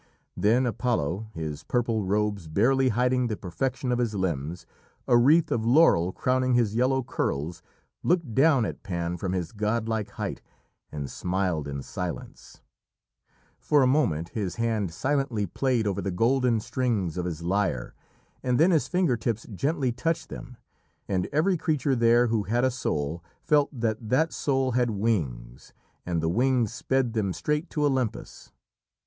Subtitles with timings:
[0.35, 4.65] Then Apollo, his purple robes barely hiding the perfection of his limbs,
[5.07, 7.61] a wreath of laurel crowning his yellow curls,
[8.01, 10.41] looked down at Pan from his godlike height
[10.91, 12.61] and smiled in silence.
[13.59, 17.93] For a moment his hand silently played over the golden strings of his lyre,
[18.41, 20.57] and then his finger tips gently touched them.
[21.07, 25.73] And every creature there who had a soul, felt that that soul had wings,
[26.07, 28.51] and the wings sped them straight to Olympus.